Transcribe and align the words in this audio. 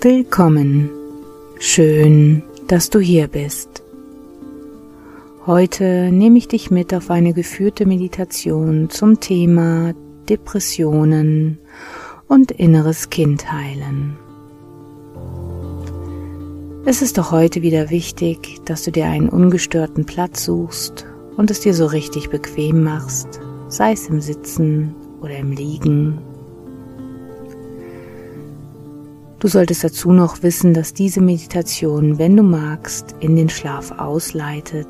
Willkommen. 0.00 0.90
Schön, 1.60 2.42
dass 2.66 2.90
du 2.90 2.98
hier 2.98 3.28
bist. 3.28 3.84
Heute 5.46 6.10
nehme 6.10 6.38
ich 6.38 6.48
dich 6.48 6.72
mit 6.72 6.92
auf 6.92 7.10
eine 7.10 7.32
geführte 7.32 7.86
Meditation 7.86 8.90
zum 8.90 9.20
Thema 9.20 9.94
Depressionen 10.28 11.58
und 12.26 12.50
inneres 12.50 13.10
Kind 13.10 13.52
heilen. 13.52 14.16
Es 16.86 17.02
ist 17.02 17.18
doch 17.18 17.30
heute 17.30 17.62
wieder 17.62 17.90
wichtig, 17.90 18.60
dass 18.64 18.82
du 18.82 18.90
dir 18.90 19.06
einen 19.06 19.28
ungestörten 19.28 20.06
Platz 20.06 20.44
suchst 20.44 21.06
und 21.36 21.52
es 21.52 21.60
dir 21.60 21.74
so 21.74 21.86
richtig 21.86 22.30
bequem 22.30 22.82
machst, 22.82 23.40
sei 23.70 23.92
es 23.92 24.08
im 24.08 24.20
Sitzen 24.20 24.94
oder 25.22 25.36
im 25.36 25.52
Liegen. 25.52 26.18
Du 29.38 29.48
solltest 29.48 29.84
dazu 29.84 30.12
noch 30.12 30.42
wissen, 30.42 30.74
dass 30.74 30.92
diese 30.92 31.22
Meditation, 31.22 32.18
wenn 32.18 32.36
du 32.36 32.42
magst, 32.42 33.14
in 33.20 33.36
den 33.36 33.48
Schlaf 33.48 33.92
ausleitet. 33.92 34.88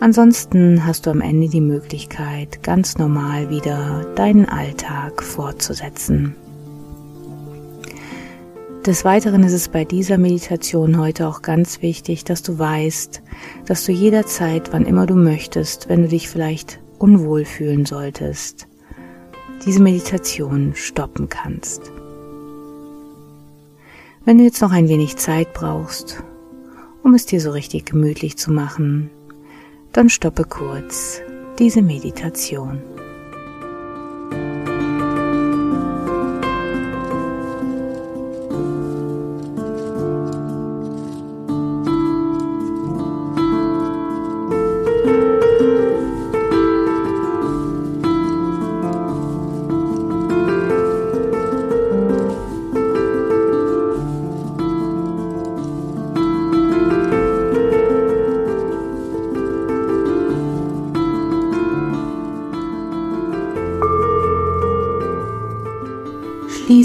Ansonsten 0.00 0.84
hast 0.84 1.06
du 1.06 1.10
am 1.10 1.22
Ende 1.22 1.48
die 1.48 1.62
Möglichkeit, 1.62 2.62
ganz 2.62 2.98
normal 2.98 3.48
wieder 3.48 4.04
deinen 4.14 4.46
Alltag 4.46 5.22
fortzusetzen. 5.22 6.34
Des 8.84 9.04
Weiteren 9.04 9.42
ist 9.42 9.52
es 9.52 9.68
bei 9.68 9.84
dieser 9.84 10.18
Meditation 10.18 10.98
heute 10.98 11.28
auch 11.28 11.42
ganz 11.42 11.82
wichtig, 11.82 12.24
dass 12.24 12.42
du 12.42 12.58
weißt, 12.58 13.22
dass 13.66 13.84
du 13.84 13.92
jederzeit, 13.92 14.72
wann 14.72 14.86
immer 14.86 15.06
du 15.06 15.14
möchtest, 15.14 15.88
wenn 15.88 16.02
du 16.02 16.08
dich 16.08 16.28
vielleicht 16.28 16.80
unwohl 17.00 17.44
fühlen 17.44 17.86
solltest, 17.86 18.68
diese 19.64 19.82
Meditation 19.82 20.72
stoppen 20.74 21.28
kannst. 21.28 21.90
Wenn 24.24 24.38
du 24.38 24.44
jetzt 24.44 24.60
noch 24.60 24.72
ein 24.72 24.88
wenig 24.88 25.16
Zeit 25.16 25.52
brauchst, 25.54 26.22
um 27.02 27.14
es 27.14 27.26
dir 27.26 27.40
so 27.40 27.50
richtig 27.50 27.86
gemütlich 27.86 28.36
zu 28.36 28.52
machen, 28.52 29.10
dann 29.92 30.10
stoppe 30.10 30.44
kurz 30.44 31.20
diese 31.58 31.82
Meditation. 31.82 32.80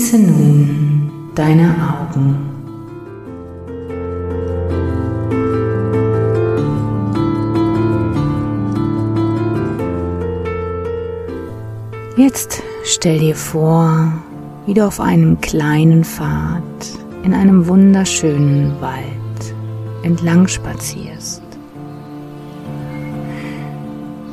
Schließe 0.06 0.20
nun 0.20 1.10
deine 1.34 1.64
Augen. 1.64 2.38
Jetzt 12.18 12.62
stell 12.84 13.18
dir 13.18 13.36
vor, 13.36 14.14
wie 14.68 14.76
du 14.76 14.86
auf 14.86 15.00
einem 15.00 15.42
kleinen 15.42 16.04
Pfad 16.04 16.62
in 17.24 17.34
einem 17.34 17.68
wunderschönen 17.68 18.80
Wald 18.82 19.56
entlang 20.04 20.48
spazierst. 20.48 21.42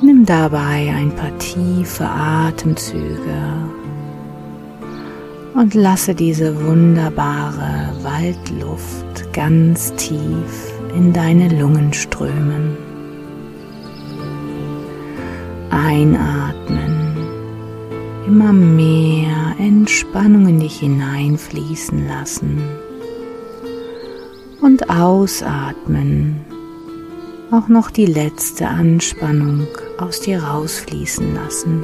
Nimm 0.02 0.26
dabei 0.26 0.92
ein 0.94 1.14
paar 1.16 1.38
tiefe 1.38 2.04
Atemzüge 2.04 3.81
und 5.54 5.74
lasse 5.74 6.14
diese 6.14 6.64
wunderbare 6.64 7.92
Waldluft 8.02 9.32
ganz 9.32 9.92
tief 9.94 10.72
in 10.94 11.12
deine 11.12 11.48
Lungen 11.48 11.92
strömen. 11.92 12.76
Einatmen, 15.70 17.16
immer 18.26 18.52
mehr 18.52 19.54
Entspannung 19.58 20.48
in 20.48 20.60
dich 20.60 20.80
hineinfließen 20.80 22.06
lassen. 22.06 22.62
Und 24.60 24.88
ausatmen, 24.90 26.40
auch 27.50 27.68
noch 27.68 27.90
die 27.90 28.06
letzte 28.06 28.68
Anspannung 28.68 29.66
aus 29.98 30.20
dir 30.20 30.42
rausfließen 30.42 31.34
lassen 31.34 31.82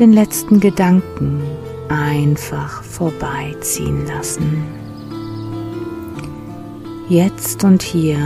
den 0.00 0.14
letzten 0.14 0.60
Gedanken 0.60 1.42
einfach 1.90 2.82
vorbeiziehen 2.82 4.06
lassen. 4.06 4.64
Jetzt 7.10 7.62
und 7.64 7.82
hier 7.82 8.18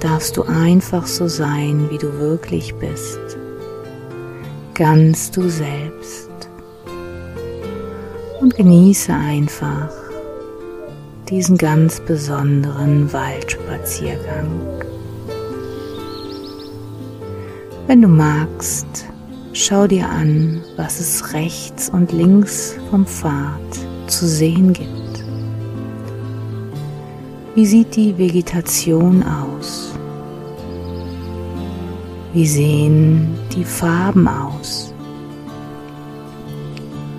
darfst 0.00 0.38
du 0.38 0.44
einfach 0.44 1.06
so 1.06 1.28
sein, 1.28 1.88
wie 1.90 1.98
du 1.98 2.18
wirklich 2.18 2.74
bist, 2.76 3.20
ganz 4.72 5.30
du 5.30 5.50
selbst. 5.50 6.30
Und 8.40 8.56
genieße 8.56 9.12
einfach 9.12 9.90
diesen 11.28 11.58
ganz 11.58 12.00
besonderen 12.00 13.12
Waldspaziergang. 13.12 14.48
Wenn 17.86 18.00
du 18.00 18.08
magst, 18.08 19.11
Schau 19.54 19.86
dir 19.86 20.08
an, 20.08 20.62
was 20.76 20.98
es 20.98 21.34
rechts 21.34 21.90
und 21.90 22.10
links 22.10 22.74
vom 22.88 23.04
Pfad 23.04 23.60
zu 24.06 24.26
sehen 24.26 24.72
gibt. 24.72 25.24
Wie 27.54 27.66
sieht 27.66 27.94
die 27.94 28.16
Vegetation 28.16 29.22
aus? 29.22 29.94
Wie 32.32 32.46
sehen 32.46 33.38
die 33.54 33.64
Farben 33.64 34.26
aus? 34.26 34.94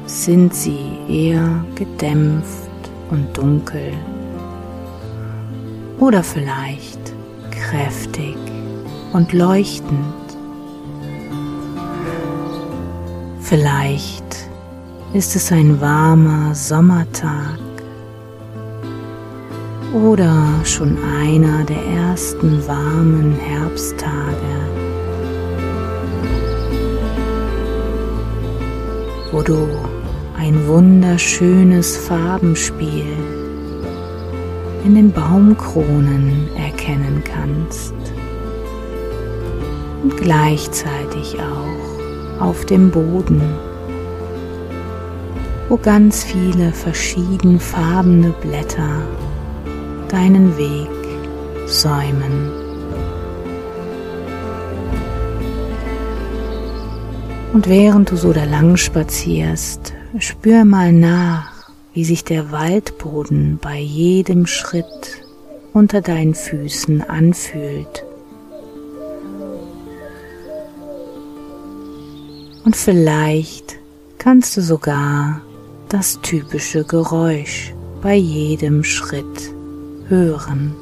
Sind 0.07 0.55
sie 0.55 0.97
eher 1.07 1.63
gedämpft 1.75 2.89
und 3.11 3.37
dunkel 3.37 3.93
oder 5.99 6.23
vielleicht 6.23 7.13
kräftig 7.51 8.35
und 9.13 9.33
leuchtend? 9.33 10.22
Vielleicht 13.53 14.49
ist 15.13 15.35
es 15.35 15.51
ein 15.51 15.79
warmer 15.79 16.55
Sommertag 16.55 17.59
oder 19.93 20.59
schon 20.63 20.97
einer 21.21 21.63
der 21.63 21.85
ersten 21.85 22.67
warmen 22.67 23.35
Herbsttage, 23.35 24.55
wo 29.31 29.43
du 29.43 29.67
ein 30.35 30.67
wunderschönes 30.67 31.95
Farbenspiel 31.95 33.05
in 34.83 34.95
den 34.95 35.11
Baumkronen 35.11 36.47
erkennen 36.57 37.23
kannst 37.23 37.93
und 40.01 40.17
gleichzeitig 40.17 41.35
auch 41.35 41.92
auf 42.43 42.65
dem 42.65 42.91
Boden, 42.91 43.41
wo 45.69 45.77
ganz 45.77 46.23
viele 46.23 46.73
verschiedenfarbene 46.73 48.33
Blätter 48.41 49.07
deinen 50.09 50.57
Weg 50.57 50.89
säumen. 51.67 52.51
Und 57.53 57.69
während 57.69 58.11
du 58.11 58.17
so 58.17 58.33
da 58.33 58.43
lang 58.43 58.75
spazierst, 58.75 59.93
spür 60.19 60.65
mal 60.65 60.91
nach, 60.91 61.71
wie 61.93 62.03
sich 62.03 62.25
der 62.25 62.51
Waldboden 62.51 63.57
bei 63.61 63.77
jedem 63.77 64.47
Schritt 64.47 65.21
unter 65.71 66.01
deinen 66.01 66.35
Füßen 66.35 67.07
anfühlt. 67.07 68.03
Und 72.65 72.75
vielleicht 72.75 73.77
kannst 74.17 74.55
du 74.55 74.61
sogar 74.61 75.41
das 75.89 76.19
typische 76.21 76.83
Geräusch 76.83 77.73
bei 78.01 78.15
jedem 78.15 78.83
Schritt 78.83 79.53
hören. 80.07 80.73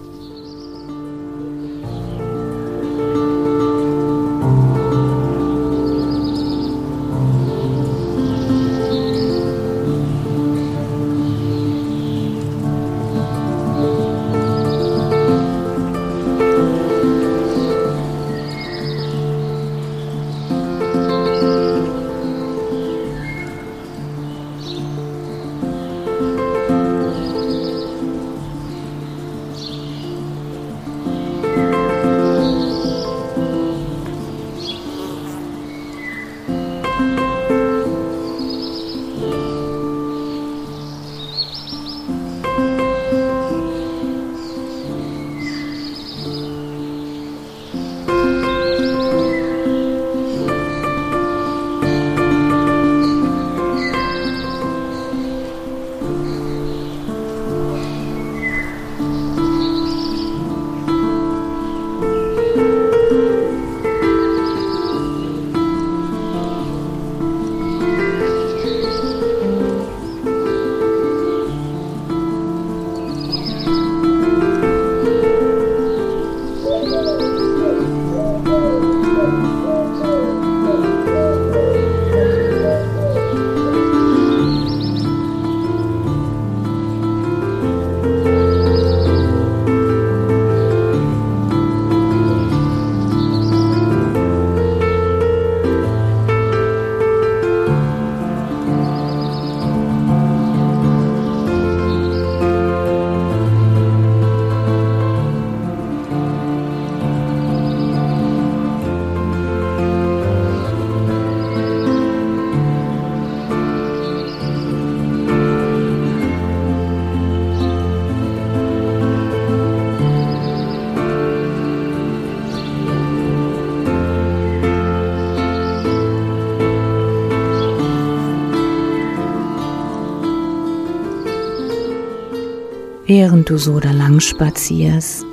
Während 133.13 133.49
du 133.49 133.57
so 133.57 133.81
da 133.81 133.91
lang 133.91 134.21
spazierst, 134.21 135.25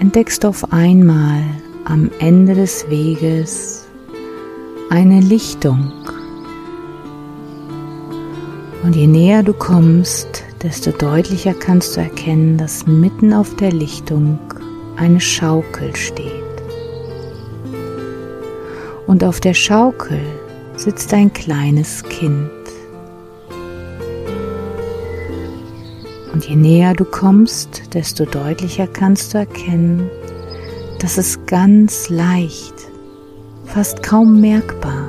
entdeckst 0.00 0.42
du 0.42 0.48
auf 0.48 0.72
einmal 0.72 1.42
am 1.84 2.10
Ende 2.18 2.54
des 2.54 2.88
Weges 2.88 3.86
eine 4.88 5.20
Lichtung. 5.20 5.92
Und 8.82 8.96
je 8.96 9.06
näher 9.06 9.42
du 9.42 9.52
kommst, 9.52 10.44
desto 10.62 10.92
deutlicher 10.92 11.52
kannst 11.52 11.98
du 11.98 12.00
erkennen, 12.00 12.56
dass 12.56 12.86
mitten 12.86 13.34
auf 13.34 13.54
der 13.56 13.70
Lichtung 13.70 14.38
eine 14.96 15.20
Schaukel 15.20 15.94
steht. 15.94 16.32
Und 19.06 19.22
auf 19.22 19.40
der 19.40 19.52
Schaukel 19.52 20.20
sitzt 20.76 21.12
ein 21.12 21.30
kleines 21.30 22.02
Kind. 22.04 22.55
Und 26.36 26.44
je 26.44 26.54
näher 26.54 26.92
du 26.92 27.06
kommst, 27.06 27.94
desto 27.94 28.26
deutlicher 28.26 28.86
kannst 28.86 29.32
du 29.32 29.38
erkennen, 29.38 30.10
dass 30.98 31.16
es 31.16 31.46
ganz 31.46 32.10
leicht, 32.10 32.74
fast 33.64 34.02
kaum 34.02 34.42
merkbar, 34.42 35.08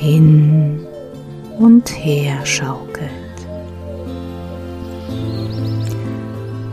hin 0.00 0.84
und 1.56 1.88
her 1.88 2.44
schaukelt. 2.44 3.12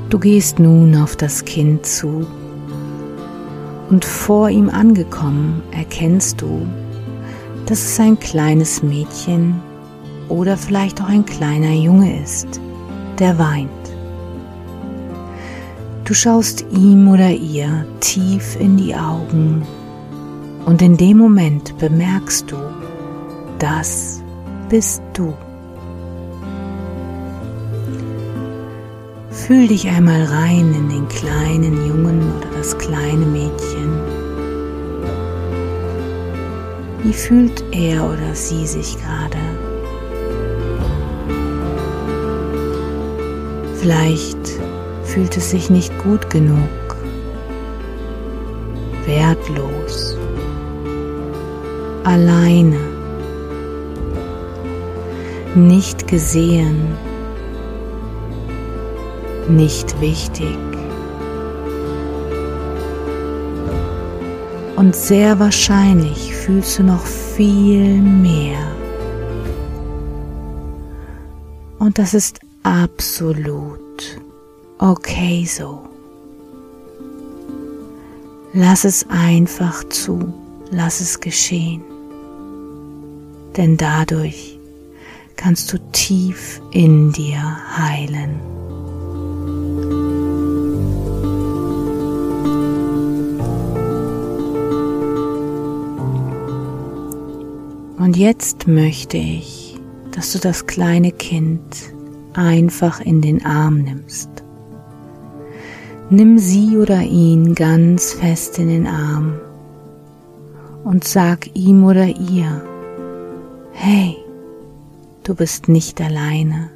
Du 0.10 0.18
gehst 0.18 0.58
nun 0.58 0.96
auf 0.96 1.16
das 1.16 1.46
Kind 1.46 1.86
zu 1.86 2.26
und 3.92 4.06
vor 4.06 4.50
ihm 4.50 4.72
angekommen 4.72 5.62
erkennst 5.70 6.42
du, 6.42 6.66
dass 7.68 7.78
es 7.78 8.00
ein 8.00 8.20
kleines 8.20 8.82
Mädchen 8.82 9.62
oder 10.30 10.58
vielleicht 10.58 11.00
auch 11.00 11.10
ein 11.10 11.26
kleiner 11.26 11.74
Junge 11.74 12.24
ist 12.24 12.60
der 13.20 13.38
weint. 13.38 13.70
Du 16.06 16.14
schaust 16.14 16.66
ihm 16.72 17.08
oder 17.08 17.30
ihr 17.30 17.86
tief 18.00 18.60
in 18.60 18.78
die 18.78 18.96
Augen 18.96 19.64
und 20.66 20.82
in 20.82 20.98
dem 20.98 21.18
Moment 21.18 21.78
bemerkst 21.78 22.52
du, 22.52 22.58
das 23.60 24.24
bist 24.70 25.02
du. 25.14 25.34
Fühl 29.30 29.68
dich 29.68 29.88
einmal 29.88 30.24
rein 30.24 30.74
in 30.74 30.90
den 30.90 31.08
kleinen 31.08 31.88
Jungen 31.88 32.22
oder 32.38 32.58
das 32.58 32.78
kleine 32.78 33.26
Mädchen. 33.26 33.92
Wie 37.04 37.14
fühlt 37.14 37.64
er 37.72 38.04
oder 38.04 38.36
sie 38.36 38.68
sich 38.68 38.98
gerade? 38.98 39.69
Vielleicht 43.90 44.62
fühlt 45.04 45.36
es 45.36 45.50
sich 45.50 45.72
nicht 45.72 45.92
gut 46.04 46.30
genug, 46.30 46.96
wertlos, 49.08 50.16
alleine, 52.04 52.78
nicht 55.56 56.08
gesehen, 56.08 56.96
nicht 59.48 60.00
wichtig. 60.00 60.60
Und 64.76 64.96
sehr 64.96 65.40
wahrscheinlich 65.40 66.36
fühlst 66.36 66.78
du 66.78 66.84
noch 66.84 67.08
viel 67.08 68.00
mehr. 68.04 68.60
Und 71.80 71.98
das 71.98 72.14
ist 72.14 72.40
absolut 72.64 74.20
okay 74.80 75.46
so. 75.46 75.82
Lass 78.54 78.84
es 78.84 79.06
einfach 79.10 79.84
zu, 79.90 80.34
lass 80.72 81.02
es 81.02 81.20
geschehen, 81.20 81.84
denn 83.56 83.78
dadurch 83.78 84.58
kannst 85.36 85.72
du 85.72 85.78
tief 85.92 86.62
in 86.72 87.12
dir 87.12 87.42
heilen. 87.78 88.40
Und 98.00 98.18
jetzt 98.18 98.68
möchte 98.68 99.18
ich, 99.18 99.78
dass 100.12 100.32
du 100.32 100.40
das 100.40 100.66
kleine 100.66 101.12
Kind 101.12 101.94
einfach 102.34 103.00
in 103.00 103.22
den 103.22 103.46
Arm 103.46 103.80
nimmst. 103.80 104.30
Nimm 106.10 106.40
sie 106.40 106.78
oder 106.78 107.02
ihn 107.02 107.54
ganz 107.56 108.14
fest 108.14 108.58
in 108.58 108.68
den 108.68 108.88
Arm 108.88 109.34
und 110.84 111.04
sag 111.04 111.56
ihm 111.56 111.84
oder 111.84 112.08
ihr, 112.08 112.64
hey, 113.74 114.18
du 115.24 115.36
bist 115.36 115.70
nicht 115.70 116.02
alleine. 116.02 116.72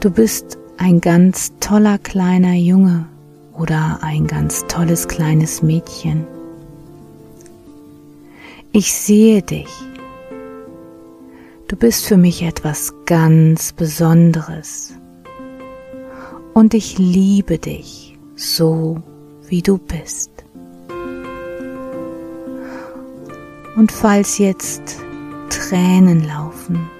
Du 0.00 0.10
bist 0.10 0.58
ein 0.76 1.00
ganz 1.00 1.52
toller 1.60 1.98
kleiner 1.98 2.54
Junge 2.54 3.06
oder 3.58 3.98
ein 4.02 4.26
ganz 4.26 4.64
tolles 4.68 5.08
kleines 5.08 5.62
Mädchen. 5.62 6.26
Ich 8.72 8.92
sehe 8.92 9.42
dich 9.42 9.68
Du 11.66 11.76
bist 11.76 12.04
für 12.04 12.18
mich 12.18 12.42
etwas 12.42 12.92
ganz 13.06 13.72
Besonderes. 13.72 14.92
Und 16.52 16.74
ich 16.74 16.98
liebe 16.98 17.56
dich 17.56 18.18
so, 18.36 19.02
wie 19.48 19.62
du 19.62 19.78
bist. 19.78 20.30
Und 23.76 23.90
falls 23.90 24.36
jetzt 24.36 24.98
Tränen 25.48 26.26
laufen, 26.26 26.90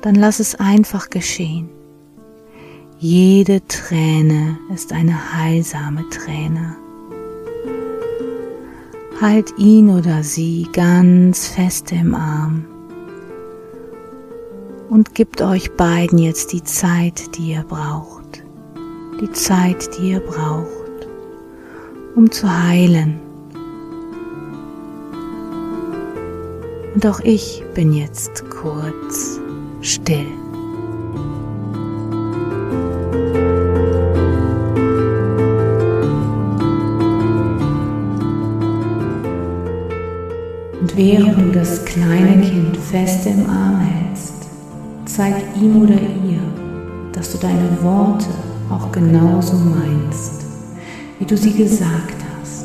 dann 0.00 0.14
lass 0.14 0.40
es 0.40 0.54
einfach 0.54 1.10
geschehen. 1.10 1.68
Jede 2.98 3.60
Träne 3.66 4.58
ist 4.74 4.92
eine 4.94 5.34
heilsame 5.34 6.08
Träne. 6.08 6.76
Halt 9.20 9.52
ihn 9.58 9.90
oder 9.90 10.22
sie 10.22 10.66
ganz 10.72 11.46
fest 11.48 11.92
im 11.92 12.14
Arm 12.14 12.71
und 14.92 15.14
gibt 15.14 15.40
euch 15.40 15.74
beiden 15.74 16.18
jetzt 16.18 16.52
die 16.52 16.62
Zeit, 16.62 17.38
die 17.38 17.52
ihr 17.52 17.62
braucht. 17.62 18.42
Die 19.22 19.32
Zeit, 19.32 19.88
die 19.96 20.10
ihr 20.10 20.20
braucht, 20.20 21.08
um 22.14 22.30
zu 22.30 22.46
heilen. 22.46 23.18
Und 26.94 27.06
auch 27.06 27.20
ich 27.20 27.64
bin 27.72 27.94
jetzt 27.94 28.44
kurz 28.50 29.40
still. 29.80 30.26
Und 40.82 40.96
während 40.98 41.38
du 41.38 41.52
das 41.58 41.82
kleine 41.86 42.42
Kind 42.42 42.76
fest 42.76 43.26
im 43.26 43.48
Arm 43.48 43.80
hältst, 43.80 44.01
Zeig 45.14 45.34
ihm 45.60 45.82
oder 45.82 46.00
ihr, 46.00 46.40
dass 47.12 47.32
du 47.32 47.36
deine 47.36 47.68
Worte 47.82 48.30
auch 48.70 48.90
genauso 48.92 49.56
meinst, 49.56 50.46
wie 51.18 51.26
du 51.26 51.36
sie 51.36 51.52
gesagt 51.52 52.14
hast. 52.40 52.64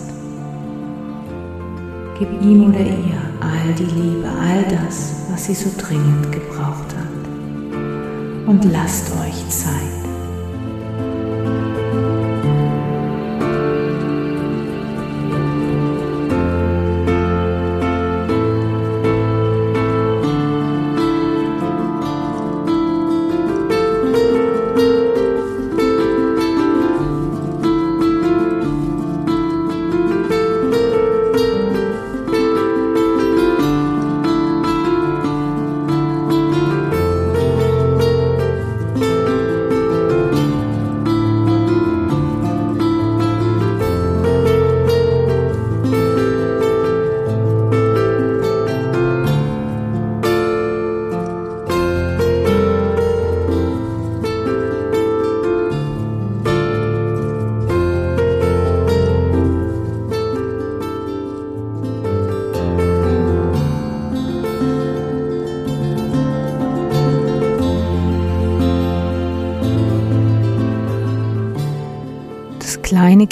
Gib 2.18 2.30
ihm 2.42 2.70
oder 2.70 2.80
ihr 2.80 3.20
all 3.42 3.74
die 3.78 3.84
Liebe, 3.84 4.30
all 4.30 4.64
das, 4.64 5.26
was 5.30 5.44
sie 5.48 5.56
so 5.56 5.70
dringend 5.78 6.32
gebraucht 6.32 6.96
hat. 6.96 8.48
Und 8.48 8.64
lasst 8.72 9.12
euch 9.20 9.50
Zeit. 9.50 10.07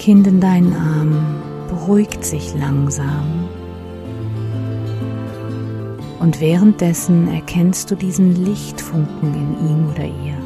Kind 0.05 0.27
in 0.27 0.39
deinen 0.39 0.75
Armen 0.75 1.41
beruhigt 1.67 2.23
sich 2.23 2.53
langsam. 2.53 3.49
Und 6.19 6.39
währenddessen 6.39 7.27
erkennst 7.27 7.89
du 7.89 7.95
diesen 7.95 8.35
Lichtfunken 8.45 9.33
in 9.33 9.67
ihm 9.67 9.89
oder 9.89 10.05
ihr. 10.05 10.37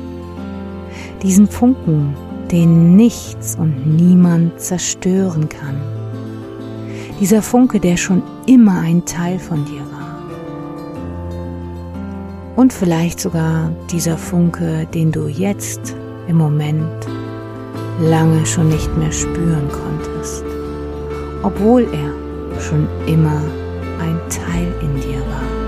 Diesen 1.22 1.46
Funken, 1.46 2.16
den 2.50 2.96
nichts 2.96 3.58
und 3.60 3.98
niemand 3.98 4.62
zerstören 4.62 5.50
kann. 5.50 5.82
Dieser 7.20 7.42
Funke, 7.42 7.82
der 7.82 7.98
schon 7.98 8.24
immer 8.46 8.80
ein 8.80 9.04
Teil 9.04 9.40
von 9.40 9.66
dir 9.66 9.82
war. 9.92 10.22
Und 12.56 12.72
vielleicht 12.72 13.20
sogar 13.20 13.74
dieser 13.92 14.18
Funke, 14.18 14.88
den 14.94 15.12
du 15.12 15.28
jetzt 15.28 15.98
im 16.30 16.38
Moment 16.38 17.10
lange 18.00 18.46
schon 18.46 18.70
nicht 18.70 18.96
mehr 18.98 19.12
spüren 19.12 19.68
konntest, 19.70 20.44
obwohl 21.44 21.84
er 21.94 22.60
schon 22.62 22.88
immer 23.06 23.42
ein 24.00 24.20
Teil 24.30 24.74
in 24.82 24.96
dir 25.02 25.20
war. 25.20 25.60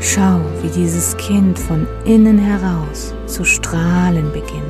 Schau, 0.00 0.40
wie 0.62 0.68
dieses 0.68 1.16
Kind 1.16 1.58
von 1.58 1.86
innen 2.04 2.38
heraus 2.38 3.14
zu 3.26 3.44
strahlen 3.44 4.30
beginnt. 4.32 4.62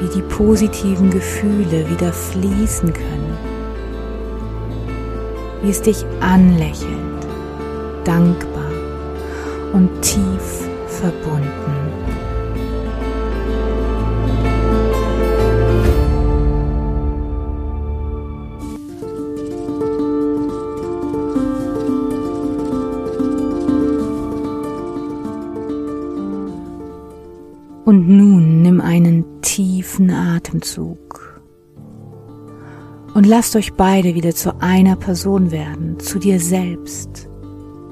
Wie 0.00 0.08
die 0.14 0.22
positiven 0.22 1.10
Gefühle 1.10 1.88
wieder 1.90 2.12
fließen 2.12 2.92
können. 2.92 3.29
Es 5.62 5.82
dich 5.82 6.04
anlächelt, 6.20 7.26
dankbar 8.04 8.70
und 9.72 9.88
tief 10.02 10.68
verbunden. 10.86 11.50
Und 27.84 28.08
nun 28.08 28.62
nimm 28.62 28.80
einen 28.80 29.42
tiefen 29.42 30.10
Atemzug 30.10 31.09
und 33.14 33.26
lasst 33.26 33.56
euch 33.56 33.74
beide 33.74 34.14
wieder 34.14 34.34
zu 34.34 34.60
einer 34.60 34.96
Person 34.96 35.50
werden, 35.50 35.98
zu 35.98 36.18
dir 36.18 36.38
selbst, 36.40 37.28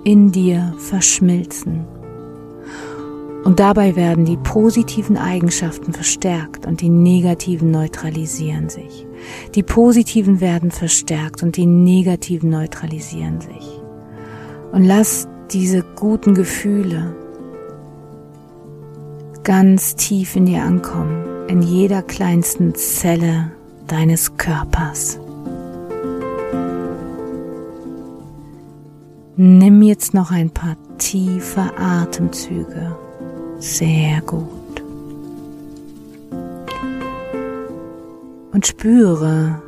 in 0.05 0.33
dir 0.33 0.75
verschmilzen. 0.79 1.87
Und 3.45 3.61
dabei 3.61 3.97
werden 3.97 4.25
die 4.25 4.37
positiven 4.37 5.17
Eigenschaften 5.17 5.93
verstärkt 5.93 6.67
und 6.67 6.81
die 6.81 6.91
negativen 6.91 7.71
neutralisieren 7.71 8.69
sich. 8.69 9.07
Die 9.55 9.63
positiven 9.63 10.41
werden 10.41 10.71
verstärkt 10.71 11.43
und 11.43 11.57
die 11.57 11.67
negativen 11.67 12.51
neutralisieren 12.51 13.41
sich. 13.41 13.81
Und 14.73 14.85
lass 14.85 15.29
diese 15.51 15.83
guten 15.97 16.35
Gefühle 16.35 17.17
ganz 19.45 19.97
tief 19.97 20.37
in 20.37 20.45
dir 20.45 20.63
ankommen, 20.63 21.25
in 21.49 21.63
jeder 21.63 22.03
kleinsten 22.03 22.75
Zelle 22.75 23.53
deines 23.88 24.37
Körpers. 24.37 25.18
Nimm 29.37 29.83
jetzt 29.83 30.14
noch 30.14 30.30
ein 30.30 30.50
paar 30.50 30.76
tiefe 30.99 31.71
Atemzüge. 31.76 32.97
Sehr 33.59 34.21
gut. 34.23 34.49
Und 38.52 38.66
spüre, 38.66 39.62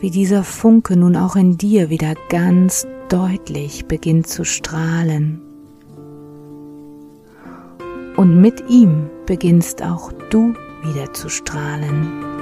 wie 0.00 0.10
dieser 0.10 0.44
Funke 0.44 0.96
nun 0.96 1.16
auch 1.16 1.36
in 1.36 1.56
dir 1.56 1.90
wieder 1.90 2.14
ganz 2.28 2.86
deutlich 3.08 3.86
beginnt 3.86 4.26
zu 4.26 4.44
strahlen 4.44 5.40
und 8.16 8.40
mit 8.40 8.68
ihm 8.68 9.10
beginnst 9.26 9.82
auch 9.82 10.12
du 10.30 10.54
wieder 10.82 11.12
zu 11.12 11.28
strahlen, 11.28 12.35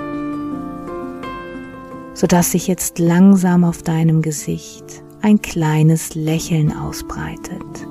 sodass 2.15 2.53
sich 2.53 2.69
jetzt 2.69 2.99
langsam 2.99 3.65
auf 3.65 3.83
deinem 3.83 4.23
Gesicht 4.23 5.03
ein 5.21 5.43
kleines 5.43 6.15
Lächeln 6.15 6.73
ausbreitet. 6.73 7.87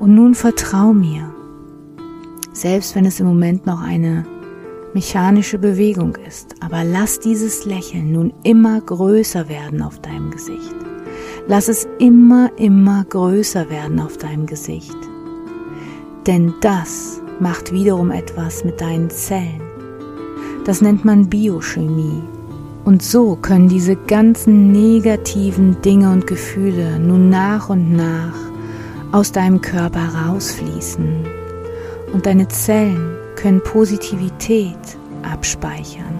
Und 0.00 0.14
nun 0.14 0.34
vertrau 0.34 0.92
mir, 0.92 1.32
selbst 2.52 2.94
wenn 2.94 3.04
es 3.04 3.20
im 3.20 3.26
Moment 3.26 3.66
noch 3.66 3.82
eine 3.82 4.24
mechanische 4.94 5.58
Bewegung 5.58 6.16
ist, 6.26 6.54
aber 6.60 6.82
lass 6.82 7.20
dieses 7.20 7.64
Lächeln 7.66 8.12
nun 8.12 8.32
immer 8.42 8.80
größer 8.80 9.48
werden 9.48 9.82
auf 9.82 10.00
deinem 10.00 10.30
Gesicht. 10.30 10.74
Lass 11.46 11.68
es 11.68 11.86
immer, 11.98 12.50
immer 12.56 13.04
größer 13.04 13.68
werden 13.70 14.00
auf 14.00 14.18
deinem 14.18 14.46
Gesicht. 14.46 14.96
Denn 16.26 16.54
das 16.60 17.20
macht 17.40 17.72
wiederum 17.72 18.10
etwas 18.10 18.64
mit 18.64 18.80
deinen 18.80 19.10
Zellen. 19.10 19.67
Das 20.68 20.82
nennt 20.82 21.02
man 21.02 21.30
Biochemie. 21.30 22.22
Und 22.84 23.02
so 23.02 23.36
können 23.36 23.70
diese 23.70 23.96
ganzen 23.96 24.70
negativen 24.70 25.80
Dinge 25.80 26.10
und 26.10 26.26
Gefühle 26.26 26.98
nun 26.98 27.30
nach 27.30 27.70
und 27.70 27.96
nach 27.96 28.34
aus 29.10 29.32
deinem 29.32 29.62
Körper 29.62 30.06
rausfließen. 30.26 31.24
Und 32.12 32.26
deine 32.26 32.48
Zellen 32.48 33.16
können 33.36 33.62
Positivität 33.62 34.76
abspeichern. 35.22 36.18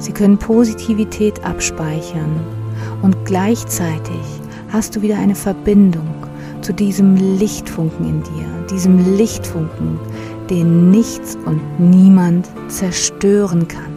Sie 0.00 0.10
können 0.10 0.36
Positivität 0.36 1.44
abspeichern 1.44 2.40
und 3.02 3.16
gleichzeitig 3.26 4.24
hast 4.70 4.96
du 4.96 5.02
wieder 5.02 5.18
eine 5.18 5.36
Verbindung 5.36 6.08
zu 6.62 6.72
diesem 6.72 7.14
Lichtfunken 7.38 8.08
in 8.08 8.22
dir, 8.24 8.66
diesem 8.72 9.16
Lichtfunken, 9.16 10.00
den 10.50 10.90
nichts 10.90 11.38
und 11.46 11.60
niemand 11.78 12.48
zerstören 12.68 13.68
kann, 13.68 13.92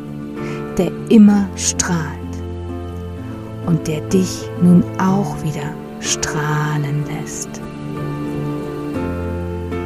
der 0.77 0.91
immer 1.09 1.47
strahlt 1.55 1.97
und 3.65 3.87
der 3.87 4.01
dich 4.01 4.47
nun 4.61 4.83
auch 4.99 5.43
wieder 5.43 5.73
strahlen 5.99 7.03
lässt. 7.07 7.49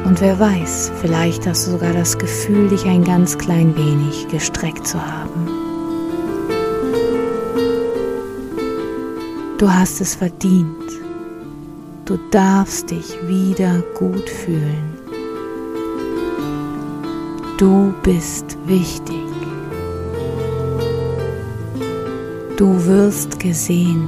Und 0.04 0.20
wer 0.20 0.38
weiß, 0.38 0.92
vielleicht 1.00 1.46
hast 1.46 1.66
du 1.66 1.72
sogar 1.72 1.92
das 1.92 2.18
Gefühl, 2.18 2.68
dich 2.68 2.84
ein 2.86 3.04
ganz 3.04 3.36
klein 3.36 3.76
wenig 3.76 4.28
gestreckt 4.28 4.86
zu 4.86 4.98
haben. 4.98 5.48
Du 9.58 9.70
hast 9.70 10.00
es 10.00 10.14
verdient. 10.14 10.66
Du 12.04 12.18
darfst 12.30 12.90
dich 12.90 13.18
wieder 13.26 13.82
gut 13.98 14.30
fühlen. 14.30 14.87
Du 17.58 17.92
bist 18.04 18.56
wichtig. 18.66 19.26
Du 22.56 22.86
wirst 22.86 23.40
gesehen. 23.40 24.06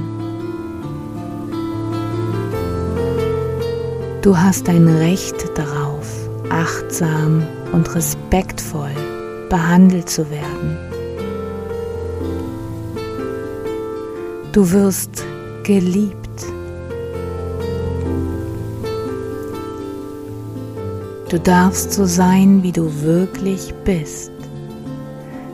Du 4.21 4.37
hast 4.37 4.69
ein 4.69 4.87
Recht 4.87 5.35
darauf, 5.57 6.07
achtsam 6.49 7.45
und 7.73 7.93
respektvoll 7.93 8.95
behandelt 9.49 10.09
zu 10.09 10.31
werden. 10.31 10.77
Du 14.53 14.71
wirst 14.71 15.25
geliebt. 15.63 16.20
Du 21.31 21.39
darfst 21.39 21.93
so 21.93 22.03
sein, 22.03 22.61
wie 22.61 22.73
du 22.73 22.91
wirklich 23.03 23.73
bist, 23.85 24.33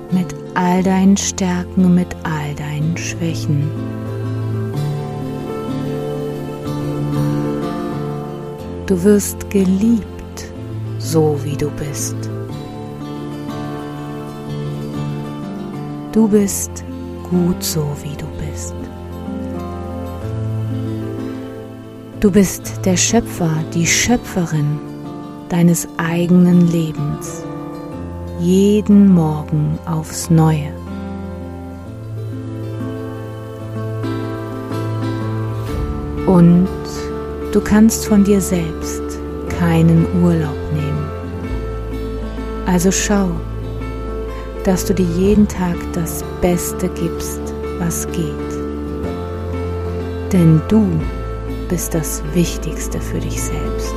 mit 0.09 0.25
all 0.55 0.81
deinen 0.81 1.15
Stärken 1.15 1.85
und 1.85 1.93
mit 1.93 2.15
all 2.23 2.55
deinen 2.55 2.97
Schwächen. 2.97 3.69
Du 8.87 9.03
wirst 9.03 9.51
geliebt, 9.51 10.51
so 10.97 11.39
wie 11.43 11.55
du 11.55 11.69
bist. 11.69 12.15
Du 16.11 16.27
bist 16.27 16.71
gut 17.29 17.63
so, 17.63 17.85
wie 18.01 18.15
du 18.15 18.25
bist. 18.43 18.73
Du 22.19 22.31
bist 22.31 22.79
der 22.83 22.97
Schöpfer, 22.97 23.51
die 23.75 23.85
Schöpferin 23.85 24.86
deines 25.49 25.87
eigenen 25.97 26.67
Lebens, 26.67 27.43
jeden 28.39 29.13
Morgen 29.13 29.79
aufs 29.85 30.29
neue. 30.29 30.73
Und 36.25 36.67
du 37.53 37.61
kannst 37.61 38.05
von 38.05 38.23
dir 38.23 38.41
selbst 38.41 39.01
keinen 39.59 40.05
Urlaub 40.21 40.57
nehmen. 40.73 41.05
Also 42.65 42.91
schau, 42.91 43.31
dass 44.65 44.83
du 44.83 44.93
dir 44.93 45.07
jeden 45.17 45.47
Tag 45.47 45.77
das 45.93 46.23
Beste 46.41 46.89
gibst, 46.89 47.41
was 47.79 48.05
geht. 48.07 48.33
Denn 50.33 50.61
du 50.67 50.85
bist 51.69 51.93
das 51.93 52.21
Wichtigste 52.33 52.99
für 52.99 53.19
dich 53.19 53.41
selbst. 53.41 53.95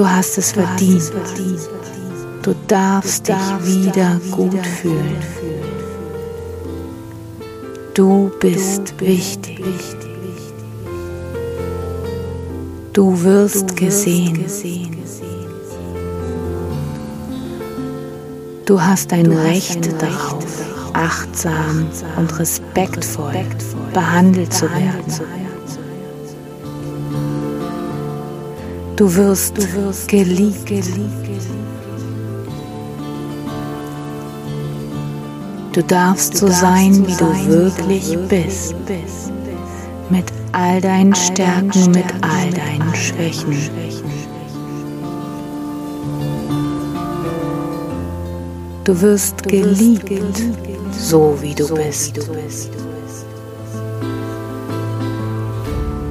Du 0.00 0.08
hast 0.08 0.38
es 0.38 0.52
verdient. 0.52 1.12
Du 2.40 2.54
darfst 2.66 3.28
dich 3.28 3.36
wieder 3.64 4.18
gut 4.30 4.66
fühlen. 4.66 5.18
Du 7.92 8.30
bist 8.40 8.98
wichtig. 8.98 9.62
Du 12.94 13.22
wirst 13.22 13.76
gesehen. 13.76 14.46
Du 18.64 18.80
hast 18.80 19.12
ein 19.12 19.30
Recht 19.30 19.86
darauf, 20.00 20.46
achtsam 20.94 21.88
und 22.16 22.38
respektvoll 22.38 23.44
behandelt 23.92 24.54
zu 24.54 24.64
werden. 24.70 25.49
Du 29.00 29.16
wirst, 29.16 29.56
du 29.56 29.62
wirst 29.62 30.08
geliebt. 30.08 30.66
geliebt. 30.66 31.30
Du 35.72 35.82
darfst 35.82 36.36
so 36.36 36.48
sein, 36.48 37.06
wie 37.06 37.16
du 37.16 37.48
wirklich 37.48 38.18
bist. 38.28 38.74
Mit 40.10 40.26
all 40.52 40.82
deinen 40.82 41.14
Stärken, 41.14 41.92
mit 41.92 42.12
all 42.20 42.50
deinen 42.50 42.94
Schwächen. 42.94 43.56
Du 48.84 49.00
wirst 49.00 49.42
geliebt, 49.44 50.12
so 50.92 51.38
wie 51.40 51.54
du 51.54 51.74
bist. 51.74 52.20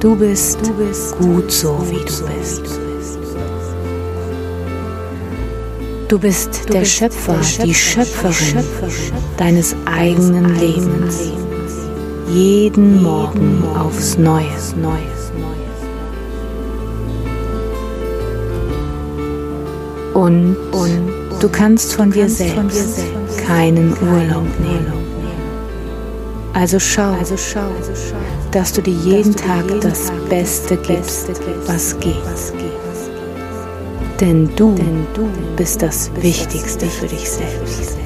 Du 0.00 0.16
bist, 0.16 0.58
du 0.66 0.72
bist 0.72 1.18
gut 1.18 1.52
so, 1.52 1.78
wie 1.90 1.98
du 1.98 2.26
bist. 2.34 2.80
Du 6.08 6.18
bist 6.18 6.62
du 6.66 6.72
der 6.72 6.80
bist 6.80 6.94
Schöpfer, 6.94 7.34
der 7.34 7.42
Schöpfer, 7.42 7.64
die 7.66 7.74
Schöpferin, 7.74 8.32
Schöpferin 8.32 9.12
deines 9.36 9.76
eigenen 9.84 10.58
Lebens. 10.58 11.32
Jeden 12.30 13.02
Morgen 13.02 13.62
aufs 13.76 14.16
Neue. 14.16 14.46
Neues, 14.80 15.32
Und, 20.14 20.56
und 20.72 21.12
du 21.40 21.48
kannst 21.50 21.92
von 21.92 22.10
dir 22.10 22.28
selbst 22.30 23.04
keinen 23.46 23.92
Urlaub 24.00 24.46
nehmen. 24.60 24.99
Also 26.52 26.78
schau, 26.78 27.12
also 27.12 27.36
schau, 27.36 27.70
dass 28.50 28.72
du 28.72 28.82
dir 28.82 28.94
jeden 28.94 29.34
Tag 29.34 29.64
das 29.80 30.12
Beste 30.28 30.76
gibst, 30.76 31.28
was 31.66 31.98
geht. 32.00 32.14
Denn 34.20 34.50
du 34.56 34.74
bist 35.56 35.80
das 35.80 36.10
Wichtigste 36.20 36.86
für 36.86 37.06
dich 37.06 37.30
selbst. 37.30 37.96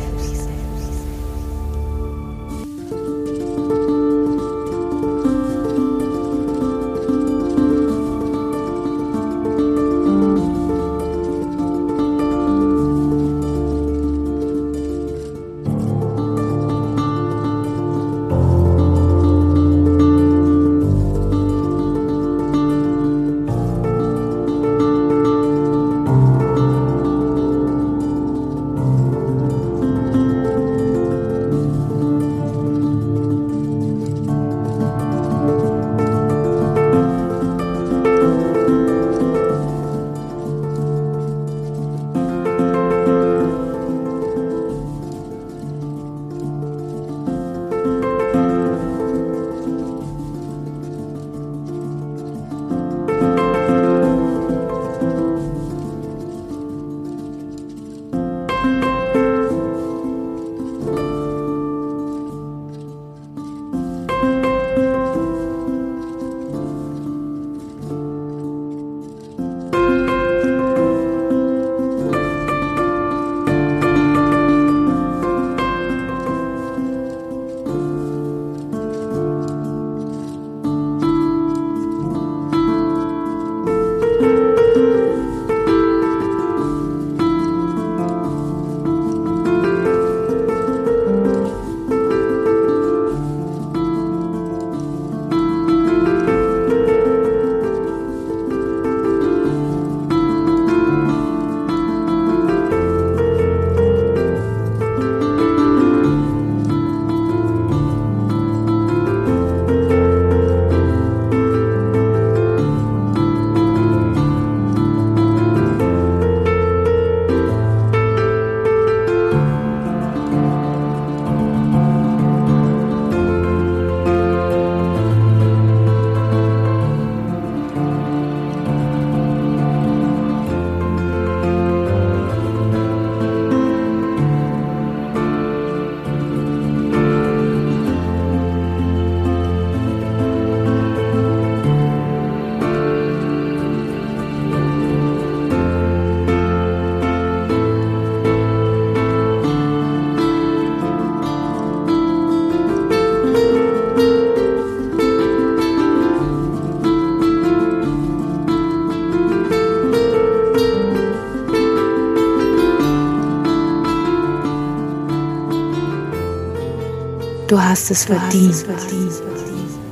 Du 167.46 167.60
hast 167.60 167.90
es 167.90 168.04
verdient. 168.06 168.64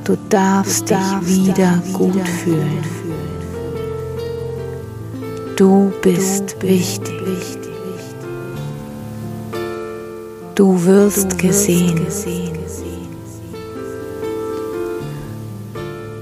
Du 0.03 0.17
darfst 0.29 0.89
dich 0.89 0.97
wieder 1.21 1.81
gut 1.93 2.27
fühlen. 2.43 2.83
Du 5.55 5.91
bist 6.01 6.61
wichtig. 6.61 7.13
Du 10.55 10.83
wirst 10.85 11.37
gesehen. 11.37 12.07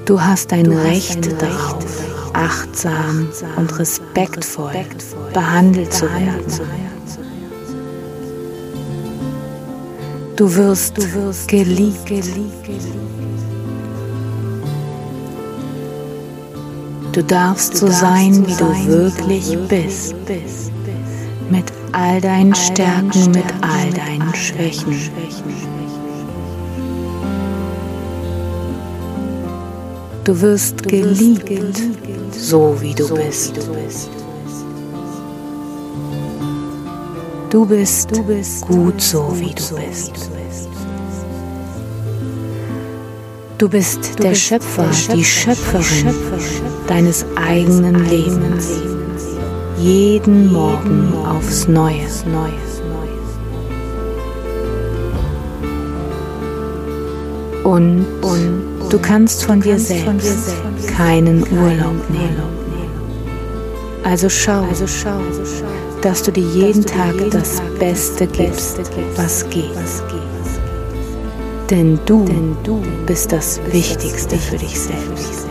Du 0.05 0.21
hast 0.21 0.51
ein 0.51 0.65
Recht 0.65 1.41
darauf, 1.41 1.85
achtsam 2.33 3.29
und 3.55 3.79
respektvoll 3.79 4.85
behandelt 5.33 5.93
zu 5.93 6.05
werden. 6.05 6.45
Du 10.41 10.55
wirst, 10.55 10.97
du 10.97 11.03
wirst 11.13 11.47
geliebt. 11.49 12.11
Du 17.11 17.23
darfst 17.23 17.77
so 17.77 17.85
sein, 17.85 18.43
wie 18.47 18.55
du 18.55 18.87
wirklich 18.87 19.55
bist. 19.67 20.15
Mit 21.51 21.65
all 21.91 22.19
deinen 22.19 22.55
Stärken, 22.55 23.29
mit 23.29 23.45
all 23.61 23.91
deinen 23.91 24.33
Schwächen. 24.33 24.97
Du 30.23 30.41
wirst 30.41 30.81
geliebt, 30.87 31.51
so 32.31 32.75
wie 32.81 32.95
du 32.95 33.13
bist. 33.13 33.59
Du 37.51 37.65
bist, 37.65 38.15
du 38.15 38.23
bist 38.23 38.65
gut 38.65 39.01
so, 39.01 39.27
wie 39.37 39.53
du 39.53 39.75
bist. 39.75 40.31
Du 43.57 43.67
bist 43.67 44.23
der 44.23 44.33
Schöpfer, 44.35 44.89
die 45.13 45.25
Schöpferin 45.25 46.15
deines 46.87 47.25
eigenen 47.35 48.05
Lebens. 48.05 48.69
Jeden 49.77 50.53
Morgen 50.53 51.13
aufs 51.25 51.67
Neue. 51.67 52.07
Und, 57.65 58.05
und 58.21 58.89
du 58.89 58.97
kannst 58.97 59.43
von 59.43 59.59
dir 59.59 59.77
selbst 59.77 60.55
keinen 60.95 61.41
Urlaub 61.51 62.09
nehmen. 62.09 62.60
Also 64.03 64.29
schau, 64.29 64.63
also 64.63 64.87
schau, 64.87 65.19
dass 66.01 66.23
du 66.23 66.31
dir 66.31 66.43
jeden 66.43 66.85
Tag 66.85 67.13
das 67.29 67.61
Beste 67.79 68.25
gibst, 68.27 68.79
was 69.15 69.47
geht. 69.49 69.69
Denn 71.69 71.99
du 72.05 72.25
bist 73.05 73.31
das 73.31 73.59
Wichtigste 73.71 74.37
für 74.37 74.57
dich 74.57 74.79
selbst. 74.79 75.47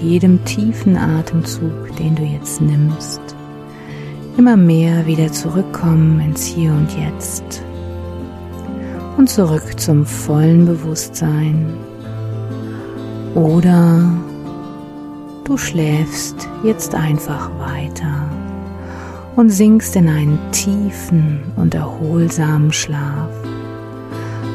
Jedem 0.00 0.44
tiefen 0.44 0.96
Atemzug, 0.96 1.96
den 1.98 2.16
du 2.16 2.22
jetzt 2.22 2.60
nimmst, 2.60 3.20
immer 4.36 4.56
mehr 4.56 5.06
wieder 5.06 5.30
zurückkommen 5.32 6.20
ins 6.20 6.44
Hier 6.44 6.70
und 6.72 6.88
Jetzt 6.96 7.62
und 9.16 9.28
zurück 9.28 9.78
zum 9.78 10.06
vollen 10.06 10.66
Bewusstsein. 10.66 11.74
Oder 13.34 14.10
du 15.44 15.56
schläfst 15.56 16.48
jetzt 16.64 16.94
einfach 16.94 17.50
weiter 17.58 18.28
und 19.36 19.50
sinkst 19.50 19.94
in 19.96 20.08
einen 20.08 20.38
tiefen 20.52 21.40
und 21.56 21.74
erholsamen 21.74 22.72
Schlaf 22.72 23.30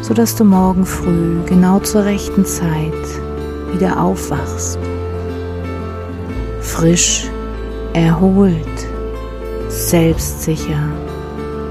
sodass 0.05 0.36
du 0.36 0.43
morgen 0.43 0.86
früh 0.86 1.41
genau 1.47 1.79
zur 1.79 2.05
rechten 2.05 2.45
Zeit 2.45 2.93
wieder 3.73 3.99
aufwachst. 3.99 4.77
Frisch, 6.65 7.30
erholt, 7.93 8.88
selbstsicher, 9.69 10.89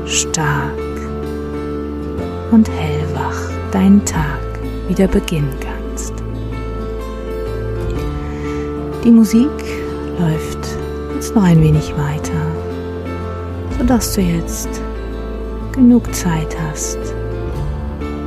stark 0.06 0.78
und 2.52 2.70
hellwach 2.70 3.50
deinen 3.70 4.02
Tag 4.04 4.40
wieder 4.88 5.06
beginnen 5.08 5.52
kannst. 5.60 6.14
Die 9.04 9.10
Musik 9.10 9.50
läuft 10.18 10.68
jetzt 11.14 11.34
noch 11.34 11.42
ein 11.42 11.60
wenig 11.60 11.92
weiter, 11.96 12.46
sodass 13.78 14.14
du 14.14 14.22
jetzt 14.22 14.68
genug 15.72 16.14
Zeit 16.14 16.56
hast, 16.68 16.98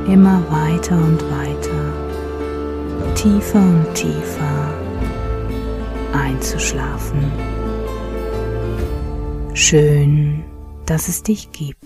immer 0.06 0.40
weiter 0.50 0.96
und 0.96 1.20
weiter, 1.30 3.14
tiefer 3.14 3.58
und 3.58 3.94
tiefer 3.94 4.47
einzuschlafen. 6.12 7.32
Schön, 9.54 10.44
dass 10.86 11.08
es 11.08 11.22
dich 11.22 11.50
gibt. 11.52 11.77